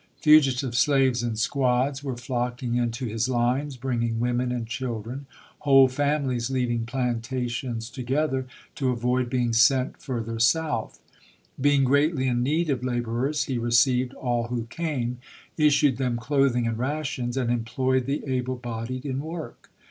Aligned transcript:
Fugitive 0.19 0.73
slaves 0.73 1.21
in 1.21 1.29
li., 1.33 1.33
p. 1.33 1.37
53.' 1.37 1.37
squads 1.45 2.03
were 2.03 2.17
flocking 2.17 2.73
into 2.73 3.05
his 3.05 3.29
lines 3.29 3.77
bringing 3.77 4.19
women 4.19 4.51
and 4.51 4.65
children— 4.65 5.27
whole 5.59 5.87
families 5.87 6.49
leaving 6.49 6.87
plantations 6.87 7.87
together 7.87 8.47
to 8.73 8.89
avoid 8.89 9.29
being 9.29 9.53
sent 9.53 10.01
further 10.01 10.39
South. 10.39 10.99
Being 11.61 11.81
gi 11.85 11.91
eatly 11.91 12.25
in 12.25 12.41
need 12.41 12.71
of 12.71 12.83
laborers 12.83 13.43
he 13.43 13.59
received 13.59 14.15
all 14.15 14.47
who 14.47 14.63
came, 14.71 15.19
issued 15.55 15.97
them 15.97 16.17
clothing 16.17 16.65
and 16.65 16.79
rations, 16.79 17.37
and 17.37 17.51
employed 17.51 18.07
the 18.07 18.25
able 18.25 18.55
bodied 18.55 19.05
in 19.05 19.19
work. 19.19 19.69